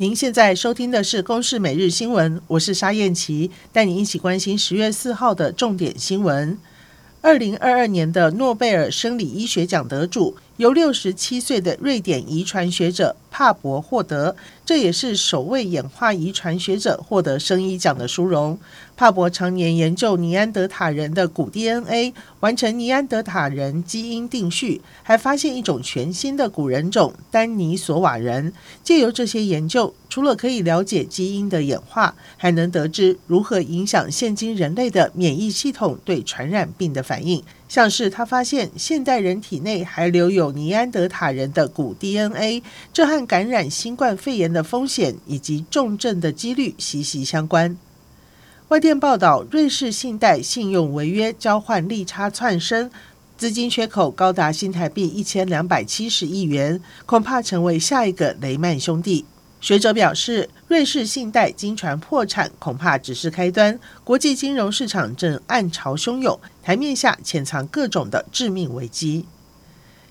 [0.00, 6.56] 您现在收听的是《公视每日新闻》，我是沙燕琪，带你一起关心十月四号的重点新闻。
[7.20, 14.34] 二零二二年的诺贝尔生理医学奖得主，由六十七岁的瑞典遗传学者帕博获得，
[14.66, 18.58] 这也是首位演化遗传学者获得生医奖的殊荣。
[18.96, 28.52] 帕博常年研究尼安德塔人的古 DNA，完成尼安德塔人基因定序，还发现一种全新的古人种丹尼索瓦人。
[28.82, 37.40] 借由这些研究，除了可以了解基因的演化，还能得知如何影响现今人类的免疫系统对传染病的反应。
[37.68, 47.76] 像是他发现现代人体内还留有尼安德塔人的古 DNA，这和感染新冠肺炎的风险以及重症的几率息息相关。
[48.68, 52.90] 外电报道，瑞士信贷信用违约交换利差窜升，
[53.36, 59.26] 资金缺口高达新台币一千两百七十亿元，恐怕成为下一个雷曼兄弟。
[59.60, 69.26] 学者表示，瑞士信贷经传破产恐怕只是开端，国际金融市场正暗潮汹涌，台面下潜藏各种的致命危机。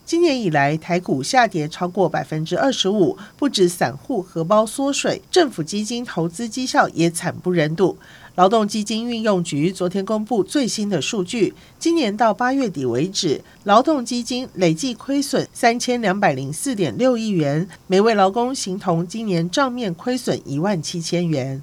[0.07, 7.97] 今年以来，台股下跌超过百分之二十五，不止散户荷包缩水，政府基金投资绩效也惨不忍睹。
[8.35, 21.61] 劳动基金运用局昨天公布最新的数据，今年到八月底为止，劳动基金累计亏损三千两百零四点六亿元，每位劳工形同今年账面亏损一万七千元。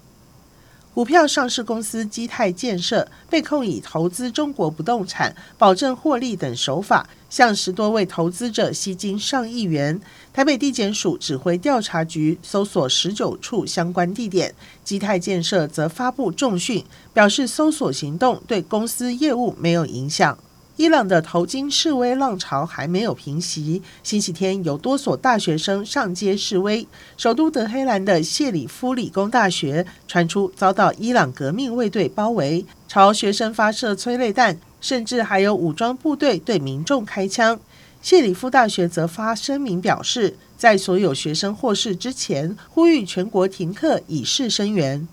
[0.94, 10.00] 股票上市公司基泰建设被控以投资中国不动产、保证获利等手法，向十多位投资者吸金上亿元。
[10.32, 20.38] 台北地检署指挥调查局搜索十九处相关地点，基泰建设则发布重讯，表示搜索行动对公司业务没有影响。
[20.76, 23.80] 伊朗的头巾示威浪潮还没有平息。
[24.02, 26.84] 星期天有多所大学生上街示威，
[27.16, 37.60] 首都德黑兰的谢里夫理工大学传出遭到伊朗革命卫队包围，朝学生发射催泪弹，甚至还有武装部队对民众开枪。
[38.02, 45.06] 谢里夫大学则发声明表示，在所有学生获释之前，呼吁全国停课以示声援。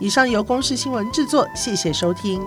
[0.00, 2.40] 以上由公视新闻制作，谢谢收听。